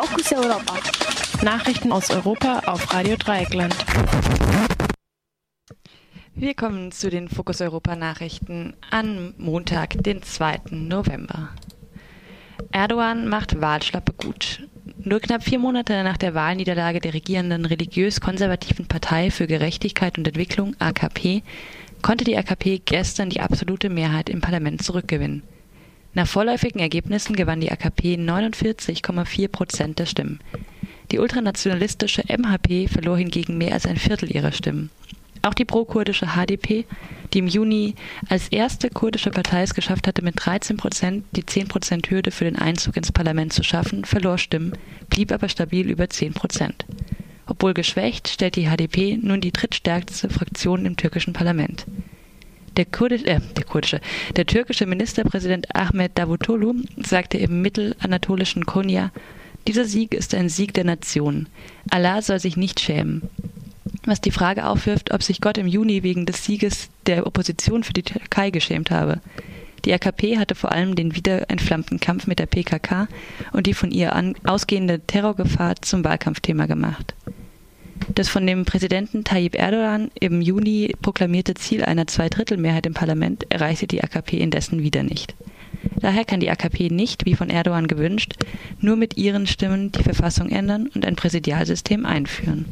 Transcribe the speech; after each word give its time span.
Fokus 0.00 0.32
Europa. 0.32 0.74
Nachrichten 1.42 1.90
aus 1.90 2.08
Europa 2.10 2.60
auf 2.66 2.94
Radio 2.94 3.16
Dreieckland. 3.16 3.74
Wir 6.36 6.54
kommen 6.54 6.92
zu 6.92 7.10
den 7.10 7.28
Fokus 7.28 7.60
Europa 7.60 7.96
Nachrichten 7.96 8.74
an 8.92 9.34
Montag, 9.38 10.00
den 10.04 10.22
2. 10.22 10.60
November. 10.70 11.48
Erdogan 12.70 13.26
macht 13.26 13.60
Wahlschlappe 13.60 14.12
gut. 14.12 14.68
Nur 14.98 15.18
knapp 15.18 15.42
vier 15.42 15.58
Monate 15.58 16.04
nach 16.04 16.16
der 16.16 16.32
Wahlniederlage 16.32 17.00
der 17.00 17.14
regierenden 17.14 17.64
religiös-konservativen 17.64 18.86
Partei 18.86 19.32
für 19.32 19.48
Gerechtigkeit 19.48 20.16
und 20.16 20.28
Entwicklung 20.28 20.76
AKP 20.78 21.42
konnte 22.02 22.22
die 22.22 22.36
AKP 22.38 22.82
gestern 22.84 23.30
die 23.30 23.40
absolute 23.40 23.90
Mehrheit 23.90 24.28
im 24.28 24.40
Parlament 24.40 24.80
zurückgewinnen. 24.80 25.42
Nach 26.14 26.26
vorläufigen 26.26 26.80
Ergebnissen 26.80 27.36
gewann 27.36 27.60
die 27.60 27.70
AKP 27.70 28.14
49,4 28.16 29.48
Prozent 29.48 29.98
der 29.98 30.06
Stimmen. 30.06 30.40
Die 31.10 31.18
ultranationalistische 31.18 32.22
MHP 32.28 32.88
verlor 32.88 33.16
hingegen 33.16 33.56
mehr 33.56 33.72
als 33.72 33.86
ein 33.86 33.96
Viertel 33.96 34.34
ihrer 34.34 34.52
Stimmen. 34.52 34.90
Auch 35.42 35.54
die 35.54 35.64
pro-kurdische 35.64 36.34
HDP, 36.34 36.84
die 37.32 37.38
im 37.38 37.46
Juni 37.46 37.94
als 38.28 38.48
erste 38.48 38.90
kurdische 38.90 39.30
Partei 39.30 39.62
es 39.62 39.74
geschafft 39.74 40.06
hatte, 40.06 40.22
mit 40.22 40.34
13 40.36 40.76
Prozent 40.76 41.24
die 41.36 41.46
10 41.46 41.68
Prozent 41.68 42.10
Hürde 42.10 42.30
für 42.30 42.44
den 42.44 42.56
Einzug 42.56 42.96
ins 42.96 43.12
Parlament 43.12 43.52
zu 43.52 43.62
schaffen, 43.62 44.04
verlor 44.04 44.38
Stimmen, 44.38 44.72
blieb 45.08 45.32
aber 45.32 45.48
stabil 45.48 45.88
über 45.88 46.08
10 46.10 46.34
Prozent. 46.34 46.84
Obwohl 47.46 47.72
geschwächt, 47.72 48.28
stellt 48.28 48.56
die 48.56 48.68
HDP 48.68 49.18
nun 49.22 49.40
die 49.40 49.52
drittstärkste 49.52 50.28
Fraktion 50.28 50.84
im 50.84 50.96
türkischen 50.96 51.32
Parlament. 51.32 51.86
Der, 52.78 52.84
Kurdisch, 52.84 53.24
äh, 53.24 53.40
der 53.56 53.64
kurdische, 53.64 54.00
der 54.36 54.46
türkische 54.46 54.86
Ministerpräsident 54.86 55.74
Ahmed 55.74 56.12
Davutoglu 56.16 56.74
sagte 56.96 57.36
im 57.36 57.60
mittelanatolischen 57.60 58.66
Konya, 58.66 59.10
dieser 59.66 59.84
Sieg 59.84 60.14
ist 60.14 60.32
ein 60.32 60.48
Sieg 60.48 60.74
der 60.74 60.84
Nation. 60.84 61.48
Allah 61.90 62.22
soll 62.22 62.38
sich 62.38 62.56
nicht 62.56 62.78
schämen. 62.78 63.22
Was 64.04 64.20
die 64.20 64.30
Frage 64.30 64.64
aufwirft, 64.64 65.12
ob 65.12 65.24
sich 65.24 65.40
Gott 65.40 65.58
im 65.58 65.66
Juni 65.66 66.04
wegen 66.04 66.24
des 66.24 66.44
Sieges 66.44 66.88
der 67.06 67.26
Opposition 67.26 67.82
für 67.82 67.92
die 67.92 68.04
Türkei 68.04 68.50
geschämt 68.50 68.92
habe. 68.92 69.20
Die 69.84 69.92
AKP 69.92 70.38
hatte 70.38 70.54
vor 70.54 70.70
allem 70.70 70.94
den 70.94 71.16
wieder 71.16 71.50
entflammten 71.50 71.98
Kampf 71.98 72.28
mit 72.28 72.38
der 72.38 72.46
PKK 72.46 73.08
und 73.52 73.66
die 73.66 73.74
von 73.74 73.90
ihr 73.90 74.14
ausgehende 74.44 75.00
Terrorgefahr 75.00 75.74
zum 75.82 76.04
Wahlkampfthema 76.04 76.66
gemacht. 76.66 77.14
Das 78.18 78.28
von 78.28 78.44
dem 78.48 78.64
Präsidenten 78.64 79.22
Tayyip 79.22 79.54
Erdogan 79.54 80.10
im 80.18 80.40
Juni 80.40 80.92
proklamierte 81.00 81.54
Ziel 81.54 81.84
einer 81.84 82.08
Zweidrittelmehrheit 82.08 82.84
im 82.86 82.92
Parlament 82.92 83.46
erreichte 83.48 83.86
die 83.86 84.02
AKP 84.02 84.38
indessen 84.38 84.82
wieder 84.82 85.04
nicht. 85.04 85.36
Daher 86.00 86.24
kann 86.24 86.40
die 86.40 86.50
AKP 86.50 86.90
nicht, 86.90 87.26
wie 87.26 87.36
von 87.36 87.48
Erdogan 87.48 87.86
gewünscht, 87.86 88.34
nur 88.80 88.96
mit 88.96 89.16
ihren 89.16 89.46
Stimmen 89.46 89.92
die 89.92 90.02
Verfassung 90.02 90.50
ändern 90.50 90.90
und 90.92 91.06
ein 91.06 91.14
Präsidialsystem 91.14 92.04
einführen. 92.04 92.64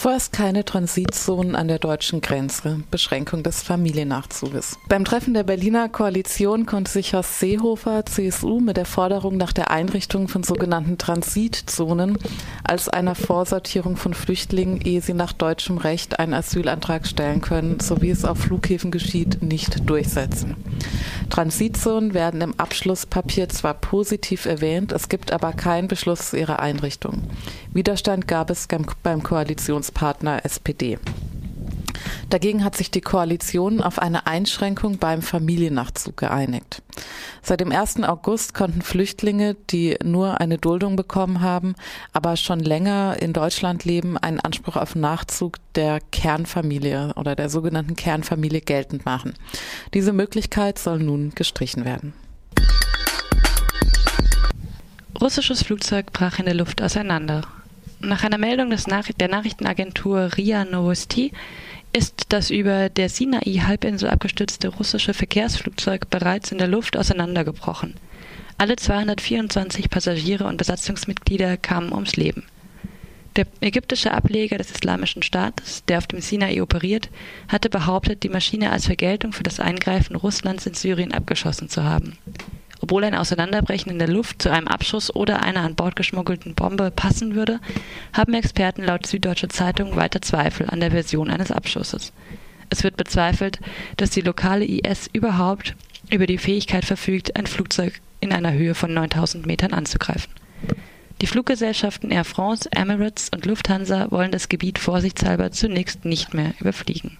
Vorerst 0.00 0.32
keine 0.32 0.64
Transitzonen 0.64 1.54
an 1.54 1.68
der 1.68 1.78
deutschen 1.78 2.22
Grenze. 2.22 2.80
Beschränkung 2.90 3.42
des 3.42 3.62
Familiennachzuges. 3.62 4.78
Beim 4.88 5.04
Treffen 5.04 5.34
der 5.34 5.42
Berliner 5.42 5.90
Koalition 5.90 6.64
konnte 6.64 6.90
sich 6.90 7.12
Horst 7.12 7.38
Seehofer, 7.38 8.06
CSU, 8.06 8.60
mit 8.60 8.78
der 8.78 8.86
Forderung 8.86 9.36
nach 9.36 9.52
der 9.52 9.70
Einrichtung 9.70 10.28
von 10.28 10.42
sogenannten 10.42 10.96
Transitzonen 10.96 12.16
als 12.64 12.88
einer 12.88 13.14
Vorsortierung 13.14 13.98
von 13.98 14.14
Flüchtlingen, 14.14 14.80
ehe 14.80 15.02
sie 15.02 15.12
nach 15.12 15.34
deutschem 15.34 15.76
Recht 15.76 16.18
einen 16.18 16.32
Asylantrag 16.32 17.06
stellen 17.06 17.42
können, 17.42 17.78
so 17.78 18.00
wie 18.00 18.08
es 18.08 18.24
auf 18.24 18.38
Flughäfen 18.38 18.90
geschieht, 18.90 19.42
nicht 19.42 19.86
durchsetzen. 19.86 20.56
Transitzonen 21.30 22.12
werden 22.12 22.40
im 22.40 22.58
Abschlusspapier 22.58 23.48
zwar 23.48 23.74
positiv 23.74 24.46
erwähnt, 24.46 24.92
es 24.92 25.08
gibt 25.08 25.32
aber 25.32 25.52
keinen 25.52 25.88
Beschluss 25.88 26.30
zu 26.30 26.36
ihrer 26.36 26.60
Einrichtung. 26.60 27.22
Widerstand 27.72 28.28
gab 28.28 28.50
es 28.50 28.66
beim 28.66 29.22
Koalitions 29.22 29.50
Koalitionspartner 29.50 30.44
SPD. 30.44 30.98
Dagegen 32.28 32.64
hat 32.64 32.76
sich 32.76 32.90
die 32.90 33.00
Koalition 33.00 33.80
auf 33.80 33.98
eine 33.98 34.26
Einschränkung 34.26 34.98
beim 34.98 35.22
Familiennachzug 35.22 36.16
geeinigt. 36.16 36.82
Seit 37.42 37.60
dem 37.60 37.72
1. 37.72 38.02
August 38.02 38.54
konnten 38.54 38.82
Flüchtlinge, 38.82 39.56
die 39.70 39.96
nur 40.02 40.40
eine 40.40 40.58
Duldung 40.58 40.96
bekommen 40.96 41.40
haben, 41.40 41.74
aber 42.12 42.36
schon 42.36 42.60
länger 42.60 43.16
in 43.20 43.32
Deutschland 43.32 43.84
leben, 43.84 44.18
einen 44.18 44.40
Anspruch 44.40 44.76
auf 44.76 44.94
Nachzug 44.94 45.56
der 45.74 46.00
Kernfamilie 46.12 47.12
oder 47.16 47.34
der 47.34 47.48
sogenannten 47.48 47.96
Kernfamilie 47.96 48.60
geltend 48.60 49.04
machen. 49.04 49.34
Diese 49.94 50.12
Möglichkeit 50.12 50.78
soll 50.78 50.98
nun 50.98 51.30
gestrichen 51.34 51.84
werden. 51.84 52.12
Russisches 55.20 55.62
Flugzeug 55.62 56.12
brach 56.12 56.38
in 56.38 56.46
der 56.46 56.54
Luft 56.54 56.82
auseinander. 56.82 57.42
Nach 58.00 58.24
einer 58.24 58.38
Meldung 58.38 58.70
des 58.70 58.86
Nach 58.86 59.06
der 59.06 59.28
Nachrichtenagentur 59.28 60.30
RIA 60.36 60.64
Novosti 60.64 61.32
ist 61.92 62.26
das 62.28 62.50
über 62.50 62.88
der 62.88 63.08
Sinai-Halbinsel 63.08 64.10
abgestürzte 64.10 64.68
russische 64.68 65.14
Verkehrsflugzeug 65.14 66.08
bereits 66.08 66.52
in 66.52 66.58
der 66.58 66.68
Luft 66.68 66.96
auseinandergebrochen. 66.96 67.94
Alle 68.58 68.76
224 68.76 69.90
Passagiere 69.90 70.44
und 70.44 70.58
Besatzungsmitglieder 70.58 71.56
kamen 71.56 71.92
ums 71.92 72.16
Leben. 72.16 72.44
Der 73.36 73.46
ägyptische 73.60 74.12
Ableger 74.12 74.58
des 74.58 74.70
Islamischen 74.70 75.22
Staates, 75.22 75.84
der 75.86 75.98
auf 75.98 76.06
dem 76.06 76.20
Sinai 76.20 76.60
operiert, 76.62 77.08
hatte 77.48 77.70
behauptet, 77.70 78.22
die 78.22 78.28
Maschine 78.28 78.70
als 78.70 78.86
Vergeltung 78.86 79.32
für 79.32 79.44
das 79.44 79.60
Eingreifen 79.60 80.16
Russlands 80.16 80.66
in 80.66 80.74
Syrien 80.74 81.12
abgeschossen 81.12 81.68
zu 81.68 81.84
haben. 81.84 82.18
Obwohl 82.80 83.04
ein 83.04 83.14
Auseinanderbrechen 83.14 83.92
in 83.92 83.98
der 83.98 84.08
Luft 84.08 84.42
zu 84.42 84.50
einem 84.50 84.66
Abschuss 84.66 85.14
oder 85.14 85.42
einer 85.42 85.60
an 85.60 85.74
Bord 85.74 85.96
geschmuggelten 85.96 86.54
Bombe 86.54 86.90
passen 86.90 87.34
würde, 87.34 87.60
haben 88.12 88.34
Experten 88.34 88.82
laut 88.82 89.06
Süddeutsche 89.06 89.48
Zeitung 89.48 89.96
weiter 89.96 90.22
Zweifel 90.22 90.68
an 90.68 90.80
der 90.80 90.90
Version 90.90 91.30
eines 91.30 91.50
Abschusses. 91.50 92.12
Es 92.70 92.84
wird 92.84 92.96
bezweifelt, 92.96 93.60
dass 93.96 94.10
die 94.10 94.20
lokale 94.20 94.64
IS 94.64 95.08
überhaupt 95.12 95.74
über 96.10 96.26
die 96.26 96.38
Fähigkeit 96.38 96.84
verfügt, 96.84 97.36
ein 97.36 97.46
Flugzeug 97.46 98.00
in 98.20 98.32
einer 98.32 98.52
Höhe 98.52 98.74
von 98.74 98.92
9000 98.92 99.46
Metern 99.46 99.72
anzugreifen. 99.72 100.32
Die 101.20 101.26
Fluggesellschaften 101.26 102.10
Air 102.10 102.24
France, 102.24 102.68
Emirates 102.72 103.28
und 103.28 103.44
Lufthansa 103.44 104.10
wollen 104.10 104.30
das 104.30 104.48
Gebiet 104.48 104.78
vorsichtshalber 104.78 105.50
zunächst 105.52 106.04
nicht 106.04 106.32
mehr 106.32 106.54
überfliegen. 106.60 107.18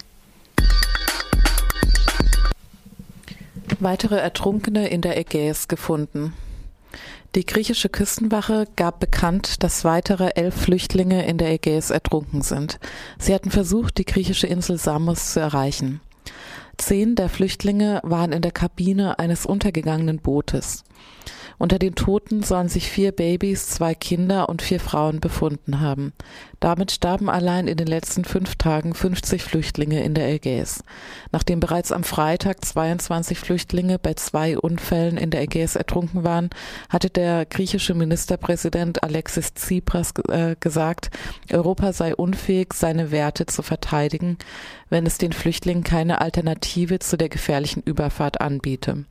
Weitere 3.79 4.17
Ertrunkene 4.17 4.89
in 4.89 5.01
der 5.01 5.19
Ägäis 5.19 5.69
gefunden. 5.69 6.33
Die 7.37 7.47
griechische 7.47 7.89
Küstenwache 7.89 8.67
gab 8.75 8.99
bekannt, 8.99 9.63
dass 9.63 9.85
weitere 9.85 10.31
elf 10.35 10.63
Flüchtlinge 10.63 11.25
in 11.27 11.39
der 11.39 11.53
Ägäis 11.53 11.91
ertrunken 11.91 12.43
sind. 12.43 12.81
Sie 13.21 13.33
hatten 13.33 13.53
versucht, 13.53 13.99
die 13.99 14.05
griechische 14.05 14.49
Insel 14.49 14.79
Samos 14.79 15.33
zu 15.33 15.39
erreichen. 15.39 16.01
Zehn 16.77 17.15
der 17.15 17.29
Flüchtlinge 17.29 18.01
waren 18.03 18.33
in 18.33 18.43
der 18.43 18.51
Kabine 18.51 19.21
eines 19.21 19.47
untergegangenen 19.47 20.19
Bootes. 20.19 20.83
Unter 21.61 21.79
den 21.79 21.95
Toten 21.95 22.43
sollen 22.43 22.71
sich 22.71 22.89
vier 22.89 23.13
Babys, 23.13 23.69
zwei 23.69 23.95
Kinder 23.95 24.49
und 24.49 24.63
vier 24.63 24.81
Frauen 24.81 25.21
befunden 25.21 25.81
haben. 25.81 26.15
Damit 26.59 26.91
starben 26.91 27.29
allein 27.29 27.69
in 27.69 27.77
den 27.77 27.87
letzten 27.87 28.25
fünf 28.25 28.57
Tagen 28.57 28.95
50 28.95 29.43
Flüchtlinge 29.43 30.03
in 30.03 30.15
der 30.15 30.27
Ägäis. 30.31 30.83
Nachdem 31.33 31.61
bereits 31.61 31.93
am 31.93 32.03
Freitag 32.03 32.65
22 32.65 33.39
Flüchtlinge 33.39 33.99
bei 33.99 34.15
zwei 34.15 34.57
Unfällen 34.57 35.19
in 35.19 35.29
der 35.29 35.43
Ägäis 35.43 35.77
ertrunken 35.77 36.25
waren, 36.25 36.49
hatte 36.89 37.11
der 37.11 37.45
griechische 37.45 37.93
Ministerpräsident 37.93 39.03
Alexis 39.03 39.53
Tsipras 39.53 40.15
äh, 40.31 40.57
gesagt, 40.59 41.11
Europa 41.53 41.93
sei 41.93 42.17
unfähig, 42.17 42.73
seine 42.73 43.11
Werte 43.11 43.45
zu 43.45 43.61
verteidigen, 43.61 44.39
wenn 44.89 45.05
es 45.05 45.19
den 45.19 45.35
Flüchtlingen 45.35 45.85
keine 45.85 46.23
Alternative 46.23 47.01
zu 47.01 47.19
der 47.19 47.29
gefährlichen 47.29 47.83
Überfahrt 47.83 48.41
anbiete. 48.41 49.05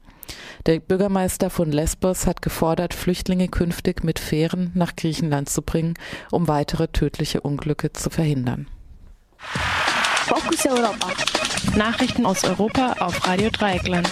Der 0.66 0.80
Bürgermeister 0.80 1.50
von 1.50 1.72
Lesbos 1.72 2.28
hat 2.28 2.42
gefordert, 2.42 2.94
Flüchtlinge 2.94 3.48
künftig 3.48 4.04
mit 4.04 4.20
Fähren 4.20 4.72
nach 4.74 4.96
Griechenland 4.96 5.50
zu 5.50 5.62
bringen, 5.62 5.96
um 6.32 6.48
weitere 6.48 6.88
tödliche 6.88 7.42
Unglücke 7.42 7.94
zu 7.94 8.10
verhindern. 8.10 8.68
Fokus 9.38 10.66
Europa. 10.66 11.08
Nachrichten 11.76 12.26
aus 12.26 12.44
Europa 12.44 12.96
auf 13.00 13.28
Radio 13.28 13.50
Dreieckland. 13.50 14.10